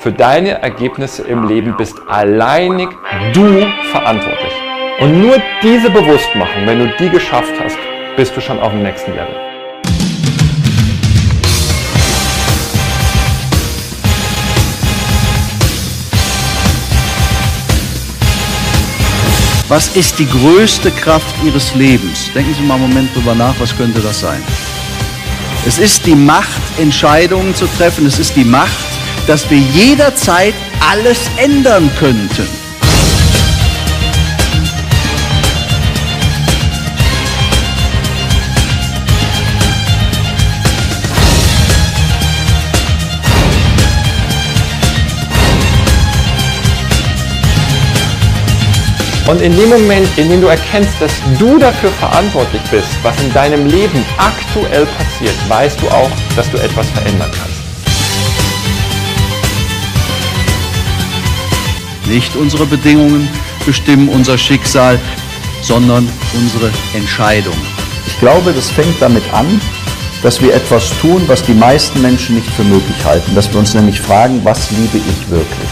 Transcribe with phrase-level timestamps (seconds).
[0.00, 2.88] Für deine Ergebnisse im Leben bist alleinig
[3.32, 4.52] du verantwortlich.
[5.00, 7.76] Und nur diese Bewusstmachung, wenn du die geschafft hast,
[8.16, 9.34] bist du schon auf dem nächsten Level.
[19.66, 22.30] Was ist die größte Kraft Ihres Lebens?
[22.32, 24.40] Denken Sie mal einen Moment drüber nach, was könnte das sein?
[25.66, 28.06] Es ist die Macht, Entscheidungen zu treffen.
[28.06, 28.97] Es ist die Macht,
[29.28, 32.48] dass wir jederzeit alles ändern könnten.
[49.28, 53.30] Und in dem Moment, in dem du erkennst, dass du dafür verantwortlich bist, was in
[53.34, 57.57] deinem Leben aktuell passiert, weißt du auch, dass du etwas verändern kannst.
[62.08, 63.28] Nicht unsere Bedingungen
[63.66, 64.98] bestimmen unser Schicksal,
[65.62, 67.66] sondern unsere Entscheidungen.
[68.06, 69.60] Ich glaube, das fängt damit an,
[70.22, 73.34] dass wir etwas tun, was die meisten Menschen nicht für möglich halten.
[73.34, 75.70] Dass wir uns nämlich fragen, was liebe ich wirklich?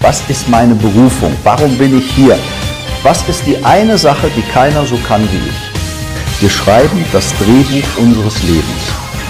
[0.00, 1.34] Was ist meine Berufung?
[1.44, 2.38] Warum bin ich hier?
[3.02, 6.40] Was ist die eine Sache, die keiner so kann wie ich?
[6.40, 8.84] Wir schreiben das Drehbuch unseres Lebens.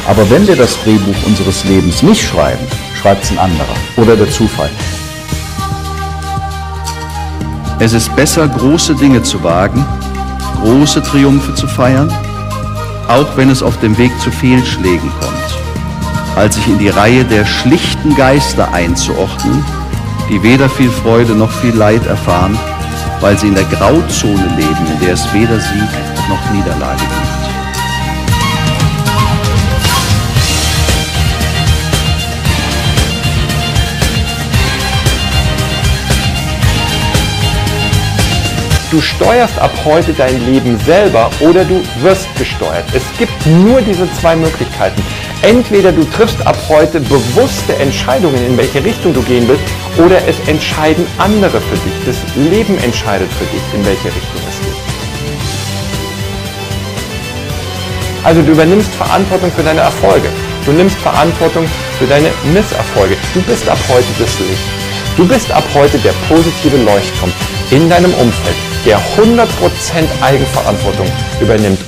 [0.06, 2.66] Aber wenn wir das Drehbuch unseres Lebens nicht schreiben,
[3.00, 4.70] schreibt es ein anderer oder der Zufall.
[7.80, 9.84] Es ist besser, große Dinge zu wagen,
[10.62, 12.10] große Triumphe zu feiern,
[13.08, 17.44] auch wenn es auf dem Weg zu Fehlschlägen kommt, als sich in die Reihe der
[17.44, 19.64] schlichten Geister einzuordnen,
[20.30, 22.56] die weder viel Freude noch viel Leid erfahren,
[23.20, 25.88] weil sie in der Grauzone leben, in der es weder Sieg
[26.28, 27.43] noch Niederlage gibt.
[38.94, 42.84] Du steuerst ab heute dein Leben selber oder du wirst gesteuert.
[42.94, 45.02] Es gibt nur diese zwei Möglichkeiten.
[45.42, 49.64] Entweder du triffst ab heute bewusste Entscheidungen, in welche Richtung du gehen willst,
[49.98, 51.92] oder es entscheiden andere für dich.
[52.06, 54.78] Das Leben entscheidet für dich, in welche Richtung es geht.
[58.22, 60.28] Also du übernimmst Verantwortung für deine Erfolge.
[60.66, 61.66] Du nimmst Verantwortung
[61.98, 63.16] für deine Misserfolge.
[63.34, 64.84] Du bist ab heute das Licht.
[65.16, 67.32] Du bist ab heute der positive Leuchtturm
[67.70, 69.46] in deinem Umfeld, der 100%
[70.20, 71.06] Eigenverantwortung
[71.40, 71.80] übernimmt